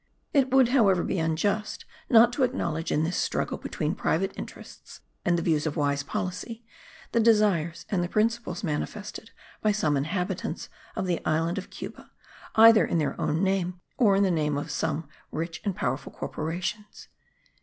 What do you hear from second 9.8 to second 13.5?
inhabitants of the island of Cuba, either in their own